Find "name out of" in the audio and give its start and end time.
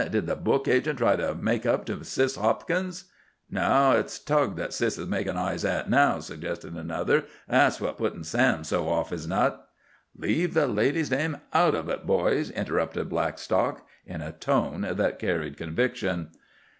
11.11-11.87